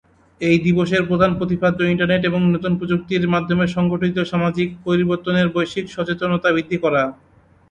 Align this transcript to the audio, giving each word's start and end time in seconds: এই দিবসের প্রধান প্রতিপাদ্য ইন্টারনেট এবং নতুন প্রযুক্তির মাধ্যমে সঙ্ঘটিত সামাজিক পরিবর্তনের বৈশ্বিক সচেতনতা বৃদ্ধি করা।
এই 0.41 0.57
দিবসের 0.65 1.03
প্রধান 1.09 1.31
প্রতিপাদ্য 1.39 1.79
ইন্টারনেট 1.85 2.21
এবং 2.25 2.41
নতুন 2.53 2.71
প্রযুক্তির 2.79 3.31
মাধ্যমে 3.33 3.65
সঙ্ঘটিত 3.75 4.17
সামাজিক 4.31 4.69
পরিবর্তনের 4.85 5.47
বৈশ্বিক 5.55 5.85
সচেতনতা 5.89 6.49
বৃদ্ধি 6.55 6.77
করা। 6.83 7.03